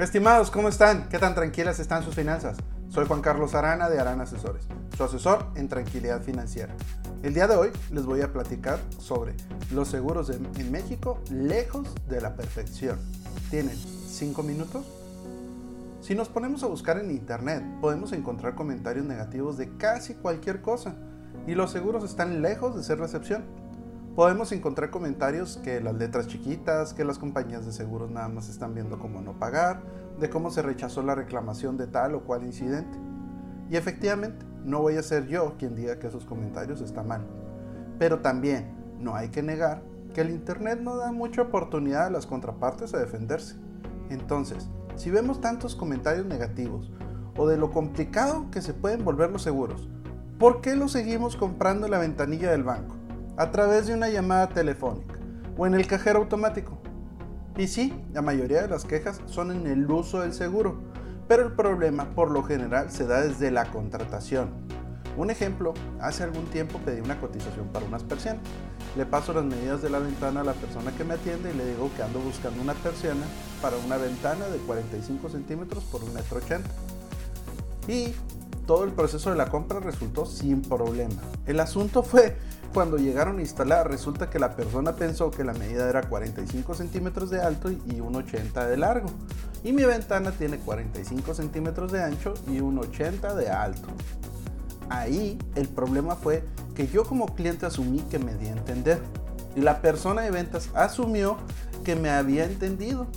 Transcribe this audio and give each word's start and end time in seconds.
Estimados, 0.00 0.50
¿cómo 0.50 0.70
están? 0.70 1.10
¿Qué 1.10 1.18
tan 1.18 1.34
tranquilas 1.34 1.78
están 1.78 2.02
sus 2.02 2.14
finanzas? 2.14 2.56
Soy 2.88 3.06
Juan 3.06 3.20
Carlos 3.20 3.54
Arana 3.54 3.90
de 3.90 4.00
Arana 4.00 4.22
Asesores, 4.22 4.66
su 4.96 5.04
asesor 5.04 5.48
en 5.56 5.68
tranquilidad 5.68 6.22
financiera. 6.22 6.74
El 7.22 7.34
día 7.34 7.46
de 7.46 7.56
hoy 7.56 7.68
les 7.92 8.06
voy 8.06 8.22
a 8.22 8.32
platicar 8.32 8.78
sobre 8.98 9.34
los 9.70 9.88
seguros 9.88 10.30
en 10.30 10.72
México 10.72 11.20
lejos 11.30 11.86
de 12.08 12.22
la 12.22 12.34
perfección. 12.34 12.98
¿Tienen 13.50 13.76
5 13.76 14.42
minutos? 14.42 14.86
Si 16.00 16.14
nos 16.14 16.30
ponemos 16.30 16.62
a 16.62 16.68
buscar 16.68 16.98
en 16.98 17.10
internet, 17.10 17.62
podemos 17.82 18.12
encontrar 18.12 18.54
comentarios 18.54 19.04
negativos 19.04 19.58
de 19.58 19.76
casi 19.76 20.14
cualquier 20.14 20.62
cosa 20.62 20.94
y 21.46 21.54
los 21.54 21.72
seguros 21.72 22.04
están 22.04 22.40
lejos 22.40 22.74
de 22.74 22.82
ser 22.82 23.00
la 23.00 23.04
excepción. 23.04 23.44
Podemos 24.16 24.50
encontrar 24.50 24.90
comentarios 24.90 25.56
que 25.62 25.80
las 25.80 25.94
letras 25.94 26.26
chiquitas, 26.26 26.94
que 26.94 27.04
las 27.04 27.18
compañías 27.18 27.64
de 27.64 27.72
seguros 27.72 28.10
nada 28.10 28.28
más 28.28 28.48
están 28.48 28.74
viendo 28.74 28.98
cómo 28.98 29.22
no 29.22 29.38
pagar, 29.38 29.82
de 30.18 30.28
cómo 30.28 30.50
se 30.50 30.62
rechazó 30.62 31.02
la 31.02 31.14
reclamación 31.14 31.76
de 31.76 31.86
tal 31.86 32.16
o 32.16 32.24
cual 32.24 32.44
incidente. 32.44 32.98
Y 33.70 33.76
efectivamente, 33.76 34.44
no 34.64 34.80
voy 34.80 34.96
a 34.96 35.02
ser 35.02 35.28
yo 35.28 35.54
quien 35.58 35.76
diga 35.76 36.00
que 36.00 36.08
esos 36.08 36.24
comentarios 36.24 36.80
están 36.80 37.06
mal. 37.06 37.24
Pero 38.00 38.18
también 38.18 38.74
no 38.98 39.14
hay 39.14 39.28
que 39.28 39.44
negar 39.44 39.82
que 40.12 40.22
el 40.22 40.30
Internet 40.30 40.80
no 40.82 40.96
da 40.96 41.12
mucha 41.12 41.42
oportunidad 41.42 42.06
a 42.06 42.10
las 42.10 42.26
contrapartes 42.26 42.92
a 42.94 42.98
defenderse. 42.98 43.54
Entonces, 44.10 44.68
si 44.96 45.10
vemos 45.10 45.40
tantos 45.40 45.76
comentarios 45.76 46.26
negativos 46.26 46.90
o 47.36 47.46
de 47.46 47.56
lo 47.56 47.70
complicado 47.70 48.50
que 48.50 48.60
se 48.60 48.74
pueden 48.74 49.04
volver 49.04 49.30
los 49.30 49.42
seguros, 49.42 49.88
¿por 50.36 50.60
qué 50.60 50.74
los 50.74 50.90
seguimos 50.92 51.36
comprando 51.36 51.86
en 51.86 51.92
la 51.92 51.98
ventanilla 51.98 52.50
del 52.50 52.64
banco? 52.64 52.99
A 53.40 53.50
través 53.50 53.86
de 53.86 53.94
una 53.94 54.10
llamada 54.10 54.50
telefónica 54.50 55.14
o 55.56 55.66
en 55.66 55.72
el 55.72 55.86
cajero 55.86 56.18
automático. 56.18 56.78
Y 57.56 57.68
sí, 57.68 57.98
la 58.12 58.20
mayoría 58.20 58.60
de 58.60 58.68
las 58.68 58.84
quejas 58.84 59.22
son 59.24 59.50
en 59.50 59.66
el 59.66 59.90
uso 59.90 60.20
del 60.20 60.34
seguro, 60.34 60.82
pero 61.26 61.46
el 61.46 61.52
problema 61.52 62.14
por 62.14 62.30
lo 62.30 62.42
general 62.42 62.90
se 62.90 63.06
da 63.06 63.22
desde 63.22 63.50
la 63.50 63.64
contratación. 63.70 64.50
Un 65.16 65.30
ejemplo, 65.30 65.72
hace 66.02 66.22
algún 66.22 66.44
tiempo 66.50 66.80
pedí 66.84 67.00
una 67.00 67.18
cotización 67.18 67.68
para 67.68 67.86
unas 67.86 68.04
persianas. 68.04 68.42
Le 68.94 69.06
paso 69.06 69.32
las 69.32 69.44
medidas 69.46 69.80
de 69.80 69.88
la 69.88 70.00
ventana 70.00 70.42
a 70.42 70.44
la 70.44 70.52
persona 70.52 70.92
que 70.92 71.04
me 71.04 71.14
atiende 71.14 71.50
y 71.50 71.56
le 71.56 71.64
digo 71.64 71.90
que 71.96 72.02
ando 72.02 72.20
buscando 72.20 72.60
una 72.60 72.74
persiana 72.74 73.24
para 73.62 73.78
una 73.78 73.96
ventana 73.96 74.48
de 74.48 74.58
45 74.58 75.30
centímetros 75.30 75.82
por 75.84 76.02
1,80 76.02 76.12
metro. 76.12 76.40
Y 77.88 78.12
todo 78.70 78.84
el 78.84 78.92
proceso 78.92 79.30
de 79.30 79.36
la 79.36 79.46
compra 79.46 79.80
resultó 79.80 80.24
sin 80.26 80.62
problema. 80.62 81.20
El 81.44 81.58
asunto 81.58 82.02
fue 82.04 82.36
cuando 82.72 82.98
llegaron 82.98 83.38
a 83.38 83.40
instalar, 83.40 83.90
resulta 83.90 84.30
que 84.30 84.38
la 84.38 84.54
persona 84.54 84.94
pensó 84.94 85.32
que 85.32 85.42
la 85.42 85.52
medida 85.54 85.88
era 85.88 86.02
45 86.02 86.74
centímetros 86.74 87.30
de 87.30 87.42
alto 87.42 87.72
y 87.72 87.74
1,80 87.74 88.68
de 88.68 88.76
largo. 88.76 89.08
Y 89.64 89.72
mi 89.72 89.82
ventana 89.82 90.30
tiene 90.30 90.58
45 90.58 91.34
centímetros 91.34 91.90
de 91.90 92.00
ancho 92.00 92.32
y 92.46 92.58
1,80 92.58 93.34
de 93.34 93.50
alto. 93.50 93.88
Ahí 94.88 95.36
el 95.56 95.66
problema 95.66 96.14
fue 96.14 96.44
que 96.76 96.86
yo 96.86 97.02
como 97.02 97.34
cliente 97.34 97.66
asumí 97.66 97.98
que 98.02 98.20
me 98.20 98.36
di 98.36 98.46
a 98.46 98.52
entender. 98.52 99.02
Y 99.56 99.62
la 99.62 99.82
persona 99.82 100.22
de 100.22 100.30
ventas 100.30 100.70
asumió 100.74 101.38
que 101.84 101.96
me 101.96 102.08
había 102.08 102.44
entendido. 102.44 103.08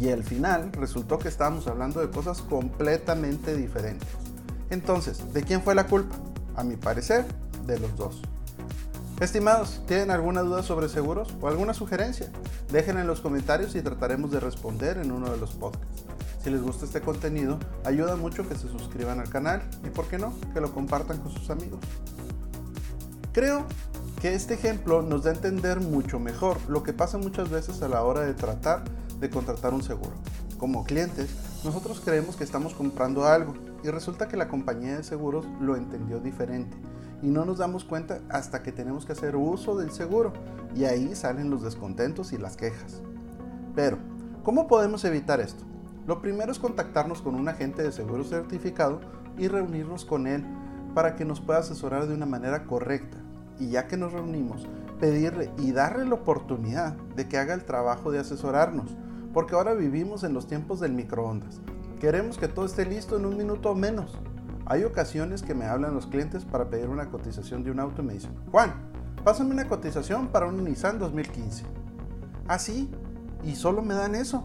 Y 0.00 0.10
al 0.10 0.24
final 0.24 0.72
resultó 0.72 1.20
que 1.20 1.28
estábamos 1.28 1.68
hablando 1.68 2.00
de 2.00 2.10
cosas 2.10 2.42
completamente 2.42 3.56
diferentes. 3.56 4.25
Entonces, 4.70 5.32
¿de 5.32 5.42
quién 5.42 5.62
fue 5.62 5.74
la 5.74 5.86
culpa? 5.86 6.16
A 6.56 6.64
mi 6.64 6.76
parecer, 6.76 7.24
de 7.66 7.78
los 7.78 7.96
dos. 7.96 8.20
Estimados, 9.20 9.80
¿tienen 9.86 10.10
alguna 10.10 10.42
duda 10.42 10.62
sobre 10.62 10.88
seguros 10.88 11.34
o 11.40 11.48
alguna 11.48 11.72
sugerencia? 11.72 12.30
Déjenla 12.70 13.00
en 13.00 13.06
los 13.06 13.20
comentarios 13.20 13.74
y 13.74 13.80
trataremos 13.80 14.30
de 14.30 14.40
responder 14.40 14.98
en 14.98 15.10
uno 15.10 15.30
de 15.30 15.38
los 15.38 15.52
podcasts. 15.54 16.04
Si 16.44 16.50
les 16.50 16.62
gusta 16.62 16.84
este 16.84 17.00
contenido, 17.00 17.58
ayuda 17.84 18.16
mucho 18.16 18.46
que 18.48 18.54
se 18.54 18.68
suscriban 18.68 19.18
al 19.18 19.30
canal 19.30 19.62
y, 19.84 19.88
por 19.88 20.06
qué 20.06 20.18
no, 20.18 20.34
que 20.52 20.60
lo 20.60 20.72
compartan 20.72 21.18
con 21.18 21.32
sus 21.32 21.48
amigos. 21.50 21.80
Creo 23.32 23.66
que 24.20 24.34
este 24.34 24.54
ejemplo 24.54 25.02
nos 25.02 25.24
da 25.24 25.30
a 25.30 25.34
entender 25.34 25.80
mucho 25.80 26.18
mejor 26.18 26.58
lo 26.68 26.82
que 26.82 26.92
pasa 26.92 27.18
muchas 27.18 27.50
veces 27.50 27.82
a 27.82 27.88
la 27.88 28.02
hora 28.02 28.20
de 28.20 28.34
tratar 28.34 28.84
de 29.18 29.30
contratar 29.30 29.74
un 29.74 29.82
seguro. 29.82 30.12
Como 30.58 30.84
clientes, 30.84 31.30
nosotros 31.66 32.00
creemos 32.02 32.36
que 32.36 32.44
estamos 32.44 32.74
comprando 32.74 33.26
algo 33.26 33.54
y 33.82 33.88
resulta 33.88 34.28
que 34.28 34.36
la 34.36 34.46
compañía 34.46 34.96
de 34.96 35.02
seguros 35.02 35.44
lo 35.60 35.74
entendió 35.74 36.20
diferente 36.20 36.76
y 37.22 37.26
no 37.26 37.44
nos 37.44 37.58
damos 37.58 37.84
cuenta 37.84 38.20
hasta 38.28 38.62
que 38.62 38.70
tenemos 38.70 39.04
que 39.04 39.12
hacer 39.12 39.34
uso 39.34 39.76
del 39.76 39.90
seguro 39.90 40.32
y 40.76 40.84
ahí 40.84 41.16
salen 41.16 41.50
los 41.50 41.62
descontentos 41.62 42.32
y 42.32 42.38
las 42.38 42.56
quejas. 42.56 43.02
Pero, 43.74 43.98
¿cómo 44.44 44.68
podemos 44.68 45.04
evitar 45.04 45.40
esto? 45.40 45.64
Lo 46.06 46.22
primero 46.22 46.52
es 46.52 46.60
contactarnos 46.60 47.20
con 47.20 47.34
un 47.34 47.48
agente 47.48 47.82
de 47.82 47.90
seguro 47.90 48.22
certificado 48.22 49.00
y 49.36 49.48
reunirnos 49.48 50.04
con 50.04 50.28
él 50.28 50.44
para 50.94 51.16
que 51.16 51.24
nos 51.24 51.40
pueda 51.40 51.58
asesorar 51.58 52.06
de 52.06 52.14
una 52.14 52.26
manera 52.26 52.64
correcta. 52.64 53.18
Y 53.58 53.70
ya 53.70 53.88
que 53.88 53.96
nos 53.96 54.12
reunimos, 54.12 54.68
pedirle 55.00 55.50
y 55.58 55.72
darle 55.72 56.04
la 56.04 56.14
oportunidad 56.14 56.92
de 57.16 57.26
que 57.26 57.38
haga 57.38 57.54
el 57.54 57.64
trabajo 57.64 58.12
de 58.12 58.20
asesorarnos, 58.20 58.96
porque 59.36 59.54
ahora 59.54 59.74
vivimos 59.74 60.24
en 60.24 60.32
los 60.32 60.46
tiempos 60.46 60.80
del 60.80 60.94
microondas. 60.94 61.60
Queremos 62.00 62.38
que 62.38 62.48
todo 62.48 62.64
esté 62.64 62.86
listo 62.86 63.18
en 63.18 63.26
un 63.26 63.36
minuto 63.36 63.70
o 63.70 63.74
menos. 63.74 64.18
Hay 64.64 64.82
ocasiones 64.84 65.42
que 65.42 65.54
me 65.54 65.66
hablan 65.66 65.92
los 65.92 66.06
clientes 66.06 66.46
para 66.46 66.70
pedir 66.70 66.88
una 66.88 67.10
cotización 67.10 67.62
de 67.62 67.70
un 67.70 67.78
auto 67.78 68.00
y 68.00 68.06
me 68.06 68.14
dicen, 68.14 68.34
Juan, 68.50 68.72
pásame 69.24 69.50
una 69.50 69.68
cotización 69.68 70.28
para 70.28 70.46
un 70.46 70.64
Nissan 70.64 70.98
2015. 70.98 71.64
Así, 72.48 72.90
y 73.44 73.56
solo 73.56 73.82
me 73.82 73.92
dan 73.92 74.14
eso. 74.14 74.42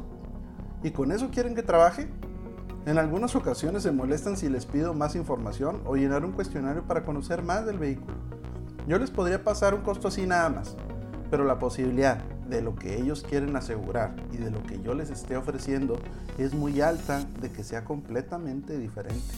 ¿Y 0.83 0.91
con 0.91 1.13
eso 1.13 1.29
quieren 1.31 1.55
que 1.55 1.63
trabaje? 1.63 2.09
En 2.85 2.97
algunas 2.97 3.33
ocasiones 3.37 3.83
se 3.83 3.93
molestan 3.93 4.35
si 4.35 4.49
les 4.49 4.65
pido 4.65 4.93
más 4.93 5.15
información 5.15 5.79
o 5.85 5.95
llenar 5.95 6.25
un 6.25 6.33
cuestionario 6.33 6.83
para 6.83 7.05
conocer 7.05 7.43
más 7.43 7.65
del 7.65 7.79
vehículo. 7.79 8.17
Yo 8.89 8.99
les 8.99 9.09
podría 9.09 9.41
pasar 9.41 9.73
un 9.73 9.83
costo 9.83 10.09
así 10.09 10.27
nada 10.27 10.49
más, 10.49 10.75
pero 11.29 11.45
la 11.45 11.59
posibilidad 11.59 12.21
de 12.51 12.61
lo 12.61 12.75
que 12.75 12.99
ellos 12.99 13.25
quieren 13.27 13.55
asegurar 13.55 14.13
y 14.31 14.37
de 14.37 14.51
lo 14.51 14.61
que 14.63 14.79
yo 14.81 14.93
les 14.93 15.09
esté 15.09 15.37
ofreciendo 15.37 15.97
es 16.37 16.53
muy 16.53 16.81
alta 16.81 17.23
de 17.39 17.49
que 17.51 17.63
sea 17.63 17.83
completamente 17.83 18.77
diferente. 18.77 19.33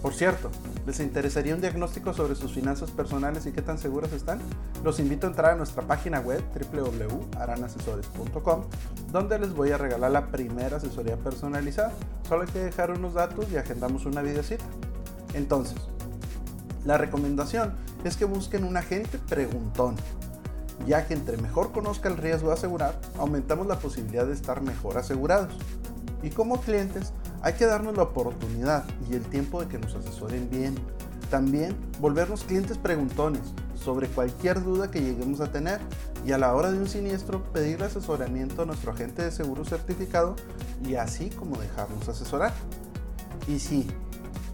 Por 0.00 0.14
cierto, 0.14 0.50
¿les 0.86 0.98
interesaría 1.00 1.54
un 1.54 1.60
diagnóstico 1.60 2.14
sobre 2.14 2.34
sus 2.34 2.54
finanzas 2.54 2.90
personales 2.90 3.44
y 3.44 3.52
qué 3.52 3.60
tan 3.60 3.76
seguras 3.76 4.12
están? 4.12 4.38
Los 4.82 4.98
invito 4.98 5.26
a 5.26 5.30
entrar 5.30 5.50
a 5.52 5.56
nuestra 5.56 5.82
página 5.82 6.20
web 6.20 6.42
www.aranasesores.com 6.72 8.62
donde 9.12 9.38
les 9.38 9.52
voy 9.52 9.72
a 9.72 9.78
regalar 9.78 10.10
la 10.10 10.28
primera 10.28 10.78
asesoría 10.78 11.18
personalizada. 11.18 11.92
Solo 12.26 12.42
hay 12.42 12.48
que 12.48 12.60
dejar 12.60 12.92
unos 12.92 13.12
datos 13.12 13.44
y 13.52 13.58
agendamos 13.58 14.06
una 14.06 14.22
videocita. 14.22 14.64
Entonces, 15.34 15.76
la 16.86 16.96
recomendación 16.96 17.74
es 18.04 18.16
que 18.16 18.24
busquen 18.24 18.64
un 18.64 18.78
agente 18.78 19.18
preguntón, 19.28 19.96
ya 20.86 21.06
que 21.06 21.14
entre 21.14 21.36
mejor 21.36 21.72
conozca 21.72 22.08
el 22.08 22.16
riesgo 22.16 22.48
de 22.48 22.54
asegurar, 22.54 23.00
aumentamos 23.18 23.66
la 23.66 23.78
posibilidad 23.78 24.26
de 24.26 24.34
estar 24.34 24.62
mejor 24.62 24.98
asegurados. 24.98 25.52
Y 26.22 26.30
como 26.30 26.60
clientes, 26.60 27.12
hay 27.42 27.54
que 27.54 27.66
darnos 27.66 27.96
la 27.96 28.04
oportunidad 28.04 28.84
y 29.10 29.14
el 29.14 29.22
tiempo 29.22 29.60
de 29.60 29.68
que 29.68 29.78
nos 29.78 29.94
asesoren 29.94 30.50
bien. 30.50 30.74
También 31.30 31.76
volvernos 32.00 32.44
clientes 32.44 32.76
preguntones 32.76 33.42
sobre 33.74 34.08
cualquier 34.08 34.62
duda 34.62 34.90
que 34.90 35.00
lleguemos 35.00 35.40
a 35.40 35.50
tener 35.50 35.80
y 36.26 36.32
a 36.32 36.38
la 36.38 36.54
hora 36.54 36.70
de 36.70 36.78
un 36.78 36.88
siniestro 36.88 37.42
pedir 37.52 37.82
asesoramiento 37.82 38.62
a 38.62 38.66
nuestro 38.66 38.92
agente 38.92 39.22
de 39.22 39.30
seguro 39.30 39.64
certificado 39.64 40.36
y 40.84 40.96
así 40.96 41.30
como 41.30 41.56
dejarnos 41.56 42.08
asesorar. 42.08 42.52
Y 43.48 43.58
sí, 43.58 43.86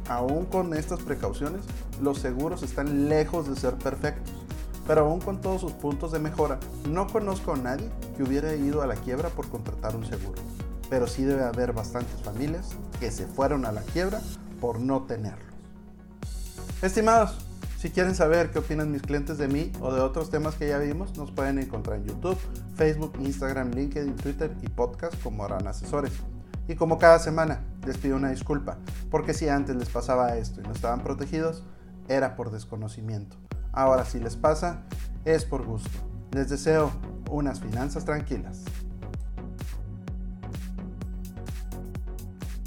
aún 0.08 0.44
con 0.44 0.74
estas 0.74 1.00
precauciones, 1.00 1.62
los 2.00 2.18
seguros 2.18 2.62
están 2.62 3.08
lejos 3.08 3.48
de 3.48 3.56
ser 3.56 3.74
perfectos, 3.74 4.34
pero 4.86 5.02
aún 5.02 5.20
con 5.20 5.40
todos 5.40 5.60
sus 5.60 5.72
puntos 5.72 6.12
de 6.12 6.18
mejora, 6.18 6.58
no 6.88 7.06
conozco 7.06 7.52
a 7.52 7.56
nadie 7.56 7.90
que 8.16 8.22
hubiera 8.22 8.54
ido 8.54 8.82
a 8.82 8.86
la 8.86 8.94
quiebra 8.94 9.28
por 9.30 9.48
contratar 9.48 9.96
un 9.96 10.04
seguro 10.04 10.40
pero 10.88 11.06
sí 11.06 11.24
debe 11.24 11.44
haber 11.44 11.72
bastantes 11.72 12.20
familias 12.22 12.70
que 13.00 13.10
se 13.10 13.26
fueron 13.26 13.64
a 13.66 13.72
la 13.72 13.82
quiebra 13.82 14.20
por 14.60 14.80
no 14.80 15.02
tenerlos. 15.02 15.44
Estimados, 16.82 17.38
si 17.78 17.90
quieren 17.90 18.14
saber 18.14 18.50
qué 18.50 18.60
opinan 18.60 18.90
mis 18.90 19.02
clientes 19.02 19.38
de 19.38 19.48
mí 19.48 19.72
o 19.80 19.92
de 19.92 20.00
otros 20.00 20.30
temas 20.30 20.54
que 20.54 20.68
ya 20.68 20.78
vimos, 20.78 21.16
nos 21.16 21.30
pueden 21.30 21.58
encontrar 21.58 21.98
en 21.98 22.06
YouTube, 22.06 22.38
Facebook, 22.74 23.14
Instagram, 23.20 23.72
LinkedIn, 23.72 24.16
Twitter 24.16 24.54
y 24.62 24.68
podcast 24.68 25.20
como 25.22 25.44
Arana 25.44 25.70
Asesores. 25.70 26.12
Y 26.68 26.74
como 26.74 26.98
cada 26.98 27.18
semana, 27.18 27.60
les 27.86 27.96
pido 27.96 28.16
una 28.16 28.30
disculpa, 28.30 28.78
porque 29.10 29.34
si 29.34 29.48
antes 29.48 29.76
les 29.76 29.88
pasaba 29.88 30.36
esto 30.36 30.60
y 30.60 30.64
no 30.64 30.72
estaban 30.72 31.00
protegidos, 31.00 31.62
era 32.08 32.34
por 32.34 32.50
desconocimiento. 32.50 33.36
Ahora 33.76 34.06
si 34.06 34.18
les 34.18 34.36
pasa, 34.36 34.84
es 35.26 35.44
por 35.44 35.66
gusto. 35.66 35.90
Les 36.32 36.48
deseo 36.48 36.90
unas 37.30 37.60
finanzas 37.60 38.06
tranquilas. 38.06 38.64